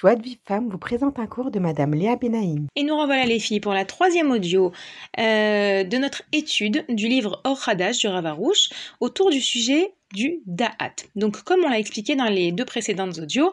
Joie 0.00 0.16
de 0.16 0.22
Vive 0.22 0.38
Femme 0.46 0.70
vous 0.70 0.78
présente 0.78 1.18
un 1.18 1.26
cours 1.26 1.50
de 1.50 1.58
Madame 1.58 1.92
Léa 1.92 2.16
Benaïm. 2.16 2.68
Et 2.74 2.84
nous 2.84 2.98
revoilà 2.98 3.26
les 3.26 3.38
filles 3.38 3.60
pour 3.60 3.74
la 3.74 3.84
troisième 3.84 4.30
audio 4.30 4.72
euh, 5.18 5.84
de 5.84 5.96
notre 5.98 6.22
étude 6.32 6.86
du 6.88 7.06
livre 7.06 7.42
Or 7.44 7.62
Hadash 7.68 7.98
du 7.98 8.06
Ravarouche 8.06 8.70
autour 9.00 9.28
du 9.28 9.42
sujet 9.42 9.92
du 10.14 10.40
Da'at. 10.46 10.94
Donc 11.16 11.42
comme 11.42 11.60
on 11.66 11.68
l'a 11.68 11.78
expliqué 11.78 12.16
dans 12.16 12.30
les 12.30 12.50
deux 12.50 12.64
précédentes 12.64 13.18
audios, 13.18 13.52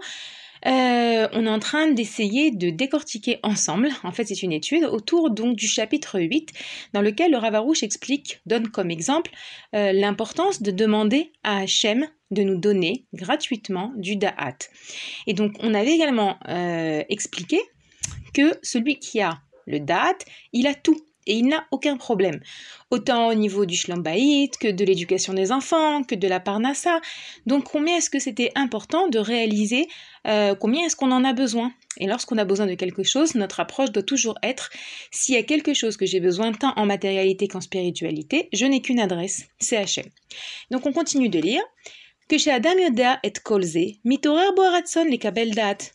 euh, 0.66 1.28
on 1.34 1.46
est 1.46 1.50
en 1.50 1.60
train 1.60 1.92
d'essayer 1.92 2.52
de 2.52 2.70
décortiquer 2.70 3.40
ensemble, 3.44 3.90
en 4.04 4.14
fait 4.14 4.24
c'est 4.24 4.42
une 4.42 4.54
étude, 4.54 4.86
autour 4.86 5.32
donc 5.32 5.58
du 5.58 5.68
chapitre 5.68 6.18
8, 6.18 6.54
dans 6.94 7.02
lequel 7.02 7.32
le 7.32 7.38
Ravarouche 7.38 7.84
explique, 7.84 8.40
donne 8.46 8.70
comme 8.70 8.90
exemple, 8.90 9.32
euh, 9.76 9.92
l'importance 9.92 10.62
de 10.62 10.72
demander 10.72 11.34
à 11.44 11.58
Hachem 11.58 12.08
de 12.32 12.44
nous 12.44 12.58
donner 12.58 13.06
gratuitement 13.14 13.94
du 13.96 14.16
da'at. 14.16 14.58
Et 15.28 15.34
donc 15.34 15.54
on 15.60 15.74
avait 15.74 15.94
également 15.94 16.38
euh, 16.48 17.04
expliqué 17.10 17.60
que 18.34 18.58
celui 18.62 19.00
qui 19.00 19.22
a 19.22 19.40
le 19.66 19.80
da'at, 19.80 20.18
il 20.54 20.68
a 20.68 20.74
tout 20.74 21.00
et 21.28 21.36
il 21.36 21.48
n'a 21.48 21.68
aucun 21.72 21.98
problème. 21.98 22.40
Autant 22.90 23.28
au 23.28 23.34
niveau 23.34 23.66
du 23.66 23.76
shlambaït 23.76 24.58
que 24.58 24.70
de 24.70 24.86
l'éducation 24.86 25.34
des 25.34 25.52
enfants, 25.52 26.04
que 26.04 26.16
de 26.16 26.28
la 26.28 26.40
parnassa. 26.40 27.02
Donc 27.46 27.66
combien 27.66 27.98
est-ce 27.98 28.10
que 28.10 28.20
c'était 28.20 28.52
important 28.56 29.10
de 29.10 29.20
réaliser 29.20 29.88
euh, 30.26 30.56
combien 30.56 30.86
est-ce 30.86 30.96
qu'on 30.96 31.12
en 31.12 31.24
a 31.24 31.34
besoin? 31.34 31.74
Et 31.98 32.08
lorsqu'on 32.08 32.38
a 32.38 32.46
besoin 32.46 32.66
de 32.66 32.76
quelque 32.76 33.04
chose, 33.04 33.36
notre 33.36 33.60
approche 33.60 33.92
doit 33.92 34.04
toujours 34.04 34.38
être 34.42 34.70
s'il 35.12 35.36
y 35.36 35.38
a 35.38 35.44
quelque 35.44 35.74
chose 35.74 35.98
que 35.98 36.06
j'ai 36.06 36.20
besoin 36.20 36.52
tant 36.54 36.74
en 36.76 36.86
matérialité 36.86 37.48
qu'en 37.48 37.62
spiritualité, 37.62 38.50
je 38.54 38.66
n'ai 38.66 38.82
qu'une 38.82 39.00
adresse, 39.00 39.48
c'est 39.60 39.78
Hachem. 39.78 40.06
Donc 40.72 40.86
on 40.86 40.94
continue 40.94 41.30
de 41.30 41.40
lire. 41.40 41.62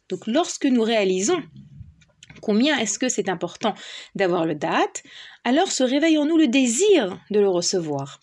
Donc 0.09 0.27
lorsque 0.27 0.65
nous 0.65 0.83
réalisons 0.83 1.43
combien 2.43 2.79
est-ce 2.79 2.99
que 2.99 3.09
c'est 3.09 3.29
important 3.29 3.75
d'avoir 4.15 4.45
le 4.45 4.55
date, 4.55 5.03
alors 5.45 5.73
se 5.73 5.83
réveillons-nous 5.83 6.37
le 6.37 6.49
désir 6.49 7.19
de 7.31 7.41
le 7.41 7.49
recevoir. 7.49 8.21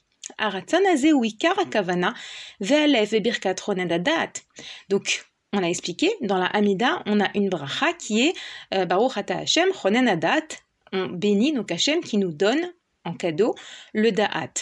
Donc, 4.89 5.25
on 5.53 5.63
a 5.63 5.67
expliqué, 5.67 6.11
dans 6.21 6.37
la 6.37 6.45
Hamida, 6.45 7.01
on 7.07 7.19
a 7.19 7.29
une 7.33 7.49
bracha 7.49 7.93
qui 7.93 8.27
est 8.27 8.33
euh, 8.75 8.85
Baruch 8.85 9.17
Hashem, 9.27 9.69
Adat, 10.07 10.47
on 10.91 11.07
bénit 11.07 11.53
donc 11.53 11.71
Hashem 11.71 12.01
qui 12.01 12.17
nous 12.17 12.31
donne 12.31 12.71
en 13.05 13.13
cadeau 13.13 13.55
le 13.93 14.11
da'at. 14.11 14.53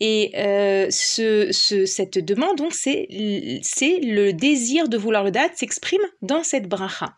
Et 0.00 0.32
euh, 0.36 0.86
ce, 0.90 1.50
cette 1.86 2.18
demande, 2.18 2.56
donc, 2.56 2.72
c'est 2.72 3.06
le 3.10 4.30
désir 4.32 4.88
de 4.88 4.96
vouloir 4.96 5.24
le 5.24 5.30
da'at 5.30 5.50
s'exprime 5.54 6.02
dans 6.22 6.42
cette 6.42 6.68
bracha. 6.68 7.16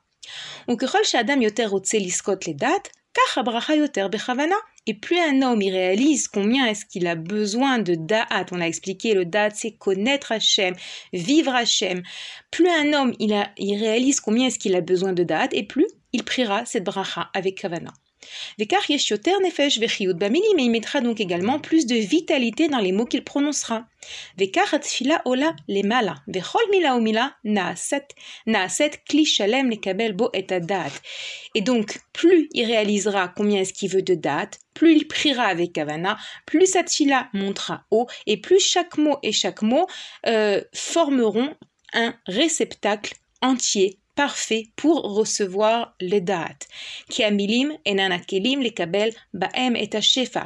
Et 4.86 4.94
plus 4.94 5.18
un 5.18 5.42
homme 5.42 5.62
y 5.62 5.70
réalise 5.70 6.28
combien 6.28 6.66
est-ce 6.66 6.84
qu'il 6.84 7.06
a 7.06 7.14
besoin 7.14 7.78
de 7.78 7.94
da'at, 7.94 8.46
on 8.52 8.56
l'a 8.56 8.66
expliqué, 8.66 9.14
le 9.14 9.24
da'at 9.24 9.50
c'est 9.50 9.72
connaître 9.72 10.32
Hachem, 10.32 10.74
vivre 11.12 11.54
Hachem. 11.54 12.02
Plus 12.50 12.68
un 12.68 12.92
homme 12.92 13.14
il, 13.18 13.32
a, 13.32 13.50
il 13.56 13.78
réalise 13.78 14.20
combien 14.20 14.48
est-ce 14.48 14.58
qu'il 14.58 14.74
a 14.74 14.80
besoin 14.80 15.12
de 15.12 15.22
da'at, 15.22 15.48
et 15.52 15.62
plus 15.62 15.86
il 16.12 16.24
priera 16.24 16.64
cette 16.64 16.84
bracha 16.84 17.30
avec 17.34 17.56
kavana. 17.56 17.92
Mais 18.58 18.66
il 20.58 20.70
mettra 20.70 21.00
donc 21.00 21.20
également 21.20 21.58
plus 21.58 21.86
de 21.86 21.96
vitalité 21.96 22.68
dans 22.68 22.78
les 22.78 22.92
mots 22.92 23.06
qu'il 23.06 23.24
prononcera. 23.24 23.86
Ola 25.24 25.54
lemala, 25.68 26.16
mila 26.70 26.96
umila 26.96 27.36
naaset, 27.44 28.08
naaset 28.46 28.90
bo 30.14 30.30
et. 30.32 30.46
Et 31.54 31.60
donc, 31.60 32.00
plus 32.12 32.48
il 32.52 32.66
réalisera 32.66 33.28
combien 33.28 33.60
est-ce 33.60 33.72
qu'il 33.72 33.90
veut 33.90 34.02
de 34.02 34.14
date, 34.14 34.58
plus 34.74 34.96
il 34.96 35.08
priera 35.08 35.44
avec 35.44 35.72
Kavana, 35.72 36.18
plus 36.46 36.72
tfila 36.72 37.28
montera 37.32 37.84
haut, 37.90 38.06
et 38.26 38.36
plus 38.36 38.60
chaque 38.60 38.98
mot 38.98 39.18
et 39.22 39.32
chaque 39.32 39.62
mot 39.62 39.86
euh, 40.26 40.60
formeront 40.74 41.54
un 41.92 42.14
réceptacle 42.26 43.14
entier 43.40 43.98
parfait 44.14 44.68
pour 44.76 45.02
recevoir 45.02 45.94
les 46.00 46.20
dates. 46.20 46.66
Kiamilim 47.08 47.72
enanakelim 47.84 48.60
les 48.60 48.72
kabel 48.72 49.12
baem 49.32 49.76
et 49.76 49.90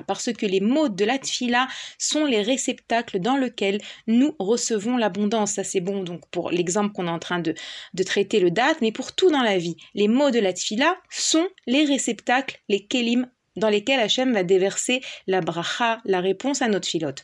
parce 0.06 0.32
que 0.32 0.46
les 0.46 0.60
mots 0.60 0.88
de 0.88 1.04
la 1.04 1.18
tfila 1.18 1.68
sont 1.98 2.24
les 2.24 2.42
réceptacles 2.42 3.20
dans 3.20 3.36
lesquels 3.36 3.80
nous 4.06 4.34
recevons 4.38 4.96
l'abondance. 4.96 5.52
Ça 5.52 5.64
c'est 5.64 5.80
bon 5.80 6.02
donc 6.02 6.22
pour 6.30 6.50
l'exemple 6.50 6.92
qu'on 6.92 7.06
est 7.06 7.10
en 7.10 7.18
train 7.18 7.40
de, 7.40 7.54
de 7.94 8.02
traiter 8.02 8.40
le 8.40 8.50
date, 8.50 8.78
mais 8.80 8.92
pour 8.92 9.14
tout 9.14 9.30
dans 9.30 9.42
la 9.42 9.58
vie. 9.58 9.76
Les 9.94 10.08
mots 10.08 10.30
de 10.30 10.38
la 10.38 10.52
tfila 10.52 10.96
sont 11.10 11.48
les 11.66 11.84
réceptacles, 11.84 12.60
les 12.68 12.86
kelim 12.86 13.28
dans 13.56 13.68
lesquels 13.68 14.00
Hachem 14.00 14.32
va 14.32 14.44
déverser 14.44 15.00
la 15.26 15.40
bracha, 15.40 16.00
la 16.04 16.20
réponse 16.20 16.62
à 16.62 16.68
notre 16.68 16.88
filote. 16.88 17.22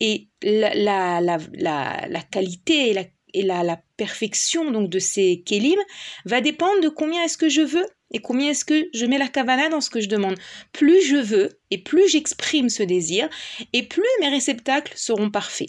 Et 0.00 0.28
la, 0.42 0.74
la, 0.74 1.38
la, 1.52 2.22
qualité 2.30 2.94
et 3.32 3.42
la 3.42 3.82
perfection 3.96 4.70
donc 4.70 4.90
de 4.90 4.98
ces 4.98 5.42
kelim 5.44 5.78
va 6.26 6.40
dépendre 6.40 6.80
de 6.82 6.88
combien 6.88 7.24
est-ce 7.24 7.38
que 7.38 7.48
je 7.48 7.62
veux 7.62 7.86
et 8.12 8.20
combien 8.20 8.50
est-ce 8.50 8.64
que 8.64 8.88
je 8.92 9.06
mets 9.06 9.18
la 9.18 9.28
kavana 9.28 9.68
dans 9.68 9.80
ce 9.80 9.90
que 9.90 10.00
je 10.00 10.08
demande. 10.08 10.36
Plus 10.72 11.02
je 11.02 11.16
veux 11.16 11.60
et 11.70 11.78
plus 11.78 12.08
j'exprime 12.08 12.68
ce 12.68 12.82
désir 12.82 13.28
et 13.72 13.84
plus 13.84 14.02
mes 14.20 14.28
réceptacles 14.28 14.92
seront 14.96 15.30
parfaits. 15.30 15.68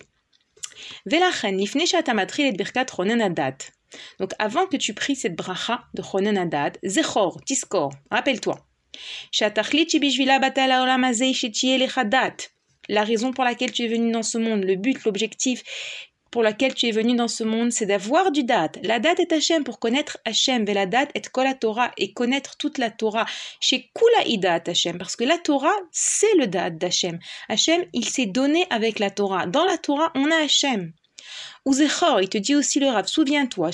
Donc 4.20 4.32
avant 4.40 4.66
que 4.68 4.78
tu 4.78 4.94
pries 4.94 5.16
cette 5.16 5.36
bracha 5.36 5.84
de 5.94 6.02
Adad, 6.38 6.78
Zechor, 6.84 7.42
Tiskor, 7.46 7.92
rappelle-toi. 8.10 8.71
La 12.90 13.04
raison 13.04 13.32
pour 13.32 13.44
laquelle 13.44 13.72
tu 13.72 13.84
es 13.84 13.88
venu 13.88 14.12
dans 14.12 14.24
ce 14.24 14.38
monde, 14.38 14.64
le 14.64 14.76
but, 14.76 15.04
l'objectif 15.06 15.64
pour 16.32 16.44
lequel 16.44 16.74
tu 16.74 16.88
es 16.88 16.92
venu 16.92 17.16
dans 17.16 17.28
ce 17.28 17.44
monde, 17.44 17.72
c'est 17.72 17.86
d'avoir 17.86 18.32
du 18.32 18.44
date. 18.44 18.80
La 18.84 19.00
date 19.00 19.20
est 19.20 19.34
Hachem 19.34 19.66
pour 19.66 19.80
connaître 19.80 20.18
Hachem. 20.26 20.66
la 20.66 20.86
date 20.86 21.12
est 21.14 21.30
kol 21.30 21.46
Torah 21.60 21.92
et 21.98 22.14
connaître 22.14 22.58
toute 22.58 22.78
la 22.78 22.90
Torah. 22.90 23.26
Chez 23.60 23.92
Kula 23.94 24.26
Idat 24.26 24.64
Hachem, 24.66 24.98
parce 24.98 25.18
que 25.18 25.26
la 25.26 25.38
Torah, 25.38 25.76
c'est 25.92 26.34
le 26.38 26.48
date 26.48 26.78
d'Hachem. 26.78 27.20
Hachem, 27.50 27.86
il 27.94 28.08
s'est 28.08 28.28
donné 28.28 28.66
avec 28.70 29.00
la 29.00 29.12
Torah. 29.12 29.46
Dans 29.46 29.66
la 29.66 29.78
Torah, 29.78 30.12
on 30.16 30.32
a 30.32 30.38
Hachem. 30.38 30.94
Il 31.66 32.30
te 32.30 32.38
dit 32.38 32.56
aussi 32.56 32.80
le 32.80 32.88
Rav, 32.88 33.08
souviens-toi. 33.08 33.72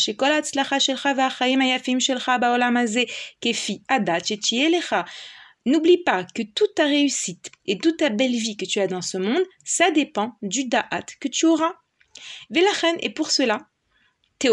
N'oublie 5.65 5.97
pas 5.97 6.23
que 6.23 6.43
toute 6.43 6.75
ta 6.75 6.85
réussite 6.85 7.51
et 7.65 7.77
toute 7.77 7.97
ta 7.97 8.09
belle 8.09 8.31
vie 8.31 8.55
que 8.55 8.63
tu 8.63 8.79
as 8.79 8.87
dans 8.87 9.01
ce 9.01 9.17
monde, 9.17 9.43
ça 9.65 9.91
dépend 9.91 10.37
du 10.41 10.65
da'at 10.65 11.05
que 11.19 11.27
tu 11.27 11.45
auras. 11.45 11.73
Velachen, 12.49 12.95
et 13.01 13.09
pour 13.09 13.31
cela, 13.31 13.67
et 14.43 14.49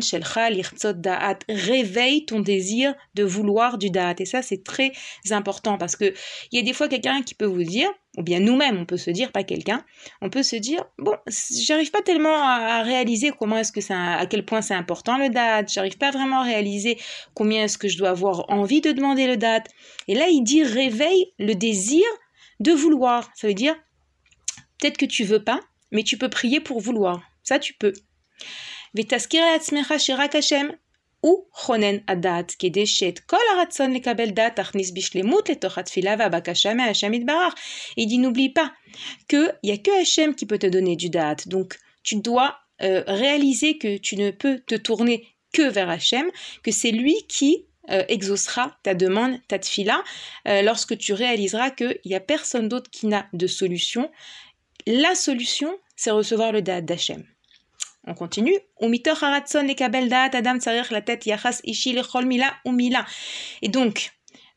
shelcha 0.00 0.92
da'at. 0.94 1.38
Réveille 1.48 2.24
ton 2.26 2.40
désir 2.40 2.94
de 3.14 3.22
vouloir 3.22 3.78
du 3.78 3.90
da'at. 3.90 4.14
Et 4.18 4.24
ça, 4.24 4.42
c'est 4.42 4.64
très 4.64 4.92
important 5.30 5.78
parce 5.78 5.96
que 5.96 6.14
il 6.50 6.58
y 6.58 6.58
a 6.58 6.64
des 6.64 6.72
fois 6.72 6.88
quelqu'un 6.88 7.22
qui 7.22 7.34
peut 7.34 7.44
vous 7.46 7.62
dire, 7.62 7.90
ou 8.20 8.22
bien 8.22 8.38
nous-mêmes, 8.38 8.76
on 8.76 8.84
peut 8.84 8.98
se 8.98 9.10
dire, 9.10 9.32
pas 9.32 9.44
quelqu'un, 9.44 9.82
on 10.20 10.28
peut 10.28 10.42
se 10.42 10.54
dire, 10.54 10.84
bon, 10.98 11.16
j'arrive 11.26 11.90
pas 11.90 12.02
tellement 12.02 12.36
à 12.36 12.82
réaliser 12.82 13.32
comment 13.36 13.56
est-ce 13.56 13.72
que 13.72 13.80
c'est, 13.80 13.94
à 13.94 14.26
quel 14.26 14.44
point 14.44 14.60
c'est 14.60 14.74
important 14.74 15.16
le 15.16 15.30
da'at. 15.30 15.64
J'arrive 15.66 15.96
pas 15.96 16.10
vraiment 16.10 16.40
à 16.40 16.44
réaliser 16.44 16.98
combien 17.32 17.64
est-ce 17.64 17.78
que 17.78 17.88
je 17.88 17.96
dois 17.96 18.10
avoir 18.10 18.44
envie 18.50 18.82
de 18.82 18.92
demander 18.92 19.26
le 19.26 19.38
da'at. 19.38 19.64
Et 20.06 20.14
là, 20.14 20.28
il 20.28 20.42
dit, 20.42 20.62
réveille 20.62 21.32
le 21.38 21.54
désir 21.54 22.04
de 22.60 22.72
vouloir. 22.72 23.30
Ça 23.34 23.48
veut 23.48 23.54
dire, 23.54 23.74
peut-être 24.78 24.98
que 24.98 25.06
tu 25.06 25.24
veux 25.24 25.42
pas, 25.42 25.60
mais 25.90 26.02
tu 26.02 26.18
peux 26.18 26.28
prier 26.28 26.60
pour 26.60 26.80
vouloir. 26.80 27.22
Ça, 27.42 27.58
tu 27.58 27.72
peux. 27.72 27.94
ותזכיר 31.19 31.19
לעצמך 31.19 31.19
שרק 31.19 31.19
השם 31.19 31.19
הוא 31.25 31.45
חונן 31.53 31.97
הדעת, 32.07 32.55
כדי 32.59 32.87
שאת 32.87 33.19
כל 33.19 33.37
הרצון 33.57 33.93
לקבל 33.93 34.29
דעת 34.29 34.55
תכניס 34.55 34.91
בשלמות 34.91 35.49
לתוך 35.49 35.77
התפילה 35.77 36.15
והבקשה 36.19 36.73
מהשם 36.73 37.13
יתברך. 37.13 37.53
Il 37.99 38.07
dit 38.07 38.19
n'oublie 38.19 38.53
pas 38.53 38.71
qu'il 39.29 39.53
n'y 39.63 39.71
a 39.71 39.77
que 39.77 40.01
Hachem 40.01 40.35
qui 40.35 40.45
peut 40.45 40.59
te 40.59 40.67
donner 40.67 40.95
du 40.95 41.09
date. 41.09 41.47
Donc 41.47 41.69
tu 42.03 42.15
dois 42.17 42.51
euh, 42.81 43.03
réaliser 43.07 43.77
que 43.77 43.97
tu 43.97 44.15
ne 44.17 44.29
peux 44.31 44.59
te 44.59 44.75
tourner 44.75 45.17
que 45.51 45.67
vers 45.75 45.89
Hachem, 45.89 46.27
que 46.63 46.71
c'est 46.71 46.91
lui 46.91 47.17
qui 47.27 47.65
euh, 47.89 48.03
exaucera 48.07 48.65
ta 48.83 48.93
demande, 48.93 49.33
ta 49.47 49.57
tfila, 49.57 50.03
euh, 50.47 50.61
lorsque 50.61 50.95
tu 50.97 51.13
réaliseras 51.13 51.71
qu'il 51.71 51.99
n'y 52.05 52.15
a 52.15 52.19
personne 52.19 52.67
d'autre 52.69 52.89
qui 52.91 53.07
n'a 53.07 53.23
de 53.33 53.47
solution. 53.47 54.03
La 54.85 55.15
solution, 55.15 55.71
c'est 55.95 56.11
recevoir 56.11 56.51
le 56.51 56.61
date 56.61 56.85
d'Hachem. 56.85 57.23
On 58.06 58.14
continue. 58.14 58.58
Et 63.62 63.68
donc, 63.68 64.12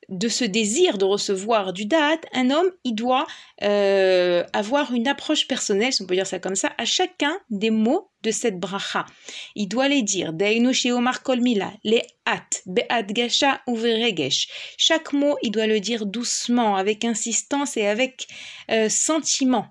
de 0.09 0.27
ce 0.27 0.45
désir 0.45 0.97
de 0.97 1.05
recevoir 1.05 1.73
du 1.73 1.85
date, 1.85 2.25
un 2.33 2.49
homme, 2.49 2.71
il 2.83 2.93
doit 2.93 3.25
euh, 3.63 4.43
avoir 4.53 4.93
une 4.93 5.07
approche 5.07 5.47
personnelle, 5.47 5.93
si 5.93 6.01
on 6.01 6.05
peut 6.05 6.15
dire 6.15 6.27
ça 6.27 6.39
comme 6.39 6.55
ça, 6.55 6.71
à 6.77 6.85
chacun 6.85 7.37
des 7.49 7.69
mots 7.69 8.09
de 8.21 8.31
cette 8.31 8.59
bracha. 8.59 9.05
Il 9.55 9.67
doit 9.67 9.87
les 9.87 10.01
dire, 10.01 10.33
Omar 10.91 11.23
Kolmila, 11.23 11.71
les 11.83 12.01
at, 12.25 12.47
be'at 12.65 13.03
gasha 13.03 13.61
ou 13.67 13.77
Chaque 14.77 15.13
mot, 15.13 15.37
il 15.41 15.51
doit 15.51 15.67
le 15.67 15.79
dire 15.79 16.05
doucement, 16.05 16.75
avec 16.75 17.05
insistance 17.05 17.77
et 17.77 17.87
avec 17.87 18.27
euh, 18.71 18.89
sentiment. 18.89 19.67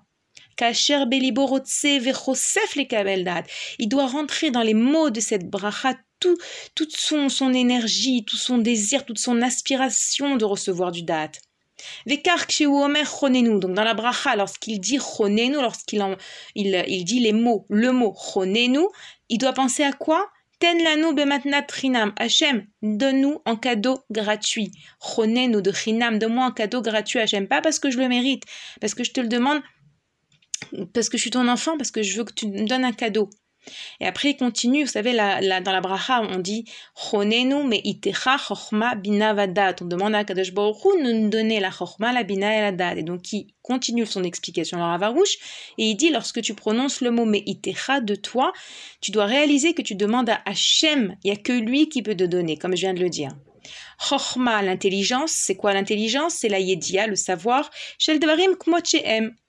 Il 3.79 3.89
doit 3.89 4.07
rentrer 4.07 4.51
dans 4.51 4.61
les 4.61 4.73
mots 4.73 5.09
de 5.09 5.19
cette 5.19 5.49
bracha 5.49 5.95
toute 6.19 6.95
son, 6.95 7.29
son 7.29 7.53
énergie, 7.53 8.23
tout 8.25 8.37
son 8.37 8.57
désir, 8.57 9.05
toute 9.05 9.19
son 9.19 9.41
aspiration 9.41 10.35
de 10.35 10.45
recevoir 10.45 10.91
du 10.91 11.03
date. 11.03 11.41
Donc 12.05 13.73
dans 13.73 13.83
la 13.83 13.93
bracha, 13.93 14.35
lorsqu'il 14.35 14.79
dit 14.79 14.99
chonenu, 14.99 15.53
lorsqu'il 15.53 16.01
il, 16.55 16.83
il 16.87 17.03
dit 17.03 17.19
les 17.19 17.33
mots, 17.33 17.65
le 17.69 17.91
mot 17.91 18.13
chonenu, 18.13 18.79
il 19.29 19.37
doit 19.37 19.53
penser 19.53 19.83
à 19.83 19.91
quoi? 19.91 20.29
Ten 20.59 20.77
bematnat 21.13 21.63
trinam. 21.63 22.13
Hachem, 22.17 22.67
donne-nous 22.81 23.41
en 23.43 23.57
cadeau 23.57 23.99
gratuit. 24.09 24.71
Chonenu 25.01 25.61
de 25.61 25.71
trinam, 25.71 26.19
donne-moi 26.19 26.45
en 26.45 26.51
cadeau 26.51 26.81
gratuit, 26.81 27.19
Hachem. 27.19 27.49
Pas 27.49 27.59
parce 27.59 27.79
que 27.79 27.91
je 27.91 27.97
le 27.97 28.07
mérite, 28.07 28.43
parce 28.79 28.93
que 28.93 29.03
je 29.03 29.11
te 29.11 29.19
le 29.19 29.27
demande, 29.27 29.61
parce 30.93 31.09
que 31.09 31.17
je 31.17 31.21
suis 31.21 31.31
ton 31.31 31.47
enfant, 31.47 31.77
parce 31.77 31.91
que 31.91 32.01
je 32.01 32.17
veux 32.17 32.23
que 32.23 32.33
tu 32.33 32.47
me 32.47 32.67
donnes 32.67 32.85
un 32.85 32.91
cadeau. 32.91 33.29
Et 33.99 34.05
après, 34.05 34.31
il 34.31 34.37
continue, 34.37 34.83
vous 34.83 34.89
savez, 34.89 35.13
là, 35.13 35.61
dans 35.61 35.71
la 35.71 35.81
bracha, 35.81 36.21
on 36.21 36.39
dit 36.39 36.65
Chonenu 36.95 37.63
me 37.63 37.77
itecha 37.87 38.37
chochma 38.37 38.95
bina 38.95 39.33
vadat. 39.33 39.75
On 39.81 39.85
demande 39.85 40.15
à 40.15 40.23
Kadosh 40.23 40.53
Baruch 40.53 40.83
de 40.83 41.13
nous 41.13 41.29
donner 41.29 41.59
la 41.59 41.71
chochma, 41.71 42.11
la 42.11 42.23
bina 42.23 42.57
et 42.57 42.61
la 42.61 42.71
date. 42.71 42.97
Et 42.97 43.03
donc, 43.03 43.31
il 43.31 43.47
continue 43.61 44.05
son 44.05 44.23
explication, 44.23 44.77
le 44.77 44.83
Ravarouche, 44.83 45.37
et 45.77 45.85
il 45.85 45.95
dit 45.95 46.09
lorsque 46.09 46.41
tu 46.41 46.53
prononces 46.53 47.01
le 47.01 47.11
mot 47.11 47.25
me 47.25 47.37
itecha 47.37 48.01
de 48.01 48.15
toi, 48.15 48.51
tu 48.99 49.11
dois 49.11 49.25
réaliser 49.25 49.73
que 49.73 49.81
tu 49.81 49.95
demandes 49.95 50.29
à 50.29 50.41
Hachem, 50.45 51.15
il 51.23 51.31
n'y 51.31 51.37
a 51.37 51.39
que 51.39 51.53
lui 51.53 51.87
qui 51.87 52.01
peut 52.01 52.15
te 52.15 52.25
donner, 52.25 52.57
comme 52.57 52.75
je 52.75 52.81
viens 52.81 52.93
de 52.93 52.99
le 52.99 53.09
dire. 53.09 53.29
Chochma, 53.99 54.61
l'intelligence, 54.61 55.31
c'est 55.31 55.55
quoi 55.55 55.73
l'intelligence? 55.73 56.35
C'est 56.35 56.49
la 56.49 56.59
yedia, 56.59 57.07
le 57.07 57.15
savoir. 57.15 57.69
Shel 57.97 58.19
devarim 58.19 58.55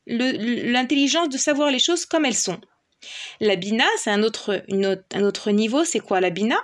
l'intelligence 0.06 1.28
de 1.28 1.38
savoir 1.38 1.70
les 1.70 1.78
choses 1.78 2.06
comme 2.06 2.24
elles 2.24 2.34
sont. 2.34 2.60
La 3.40 3.56
bina, 3.56 3.84
c'est 3.98 4.10
un 4.10 4.22
autre, 4.22 5.50
niveau. 5.50 5.84
C'est 5.84 6.00
quoi 6.00 6.20
la 6.20 6.30
bina? 6.30 6.56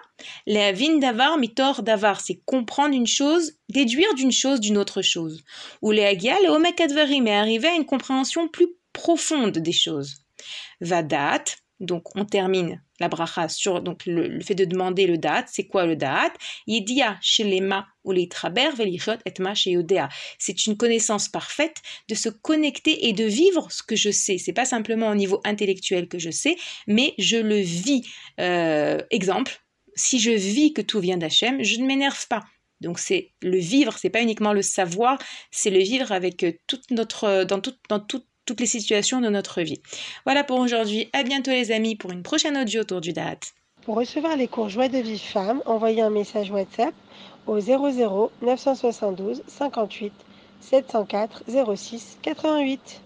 La 0.47 0.73
davar 0.73 1.39
mitor 1.39 1.83
davar, 1.83 2.21
c'est 2.21 2.41
comprendre 2.45 2.95
une 2.95 3.07
chose, 3.07 3.53
déduire 3.69 4.15
d'une 4.15 4.33
chose 4.33 4.61
d'une 4.61 4.79
autre 4.79 5.03
chose. 5.03 5.43
Ou 5.83 5.91
les 5.91 6.05
agia, 6.05 6.37
le 6.41 7.31
arriver 7.31 7.69
à 7.69 7.75
une 7.75 7.87
compréhension 7.87 8.49
plus 8.49 8.69
profonde 8.93 9.59
des 9.59 9.73
choses. 9.73 10.25
Vadat, 10.81 11.45
donc 11.81 12.17
on 12.17 12.25
termine 12.25 12.83
la 13.01 13.09
bracha 13.09 13.49
sur 13.49 13.81
donc 13.81 14.07
le, 14.07 14.41
fait 14.41 14.55
de 14.55 14.65
demander 14.65 15.07
le 15.07 15.19
date. 15.19 15.49
C'est 15.51 15.67
quoi 15.67 15.87
le 15.87 15.97
date? 15.97 16.33
Yedia 16.67 17.19
shelema 17.21 17.87
ou 18.05 18.13
les 18.13 18.29
traber 18.29 18.71
velichot 18.77 19.19
etma 19.25 19.55
yodea. 19.67 20.09
C'est 20.39 20.67
une 20.67 20.77
connaissance 20.77 21.29
parfaite 21.29 21.77
de 22.09 22.15
se 22.15 22.29
connecter 22.29 23.09
et 23.09 23.13
de 23.13 23.25
vivre 23.25 23.71
ce 23.71 23.83
que 23.83 23.97
je 23.97 24.11
sais. 24.11 24.39
C'est 24.39 24.53
pas 24.53 24.65
simplement 24.65 25.11
au 25.11 25.15
niveau 25.15 25.41
intellectuel 25.45 26.09
que 26.09 26.19
je 26.19 26.31
sais, 26.31 26.57
mais 26.87 27.15
je 27.19 27.37
le 27.37 27.57
vis. 27.57 28.03
Euh, 28.39 29.01
exemple, 29.11 29.61
si 29.95 30.21
je 30.21 30.31
vis 30.31 30.73
que 30.73 30.83
tout 30.83 31.01
vient 31.01 31.17
d'Hachem, 31.17 31.63
je 31.63 31.79
ne 31.81 31.87
m'énerve 31.87 32.27
pas. 32.29 32.45
Donc 32.81 32.99
c'est 32.99 33.33
le 33.43 33.59
vivre, 33.59 33.99
c'est 33.99 34.09
pas 34.09 34.23
uniquement 34.23 34.55
le 34.55 34.63
savoir, 34.63 35.19
c'est 35.51 35.71
le 35.71 35.81
vivre 35.81 36.13
avec 36.13 36.47
toute 36.67 36.91
notre 36.91 37.45
dans 37.45 37.61
toute 37.61 37.79
dans 37.91 38.01
toute 38.01 38.27
toutes 38.51 38.59
les 38.59 38.67
situations 38.67 39.21
de 39.21 39.29
notre 39.29 39.63
vie. 39.63 39.81
Voilà 40.27 40.43
pour 40.43 40.59
aujourd'hui. 40.59 41.09
À 41.13 41.23
bientôt 41.23 41.53
les 41.53 41.71
amis 41.71 41.95
pour 41.95 42.11
une 42.11 42.25
prochaine 42.25 42.59
audio 42.59 42.81
autour 42.81 43.01
du 43.01 43.13
date. 43.13 43.53
Pour 43.85 43.95
recevoir 43.95 44.37
les 44.37 44.49
cours 44.49 44.69
Joie 44.69 44.89
de 44.89 44.99
vie 44.99 45.21
femme, 45.21 45.63
envoyez 45.67 46.03
un 46.03 46.11
message 46.11 46.51
WhatsApp 46.51 46.93
au 47.47 47.61
00 47.61 48.33
972 48.43 49.45
58 49.47 50.13
704 50.61 51.45
06 51.77 52.19
88. 52.23 53.03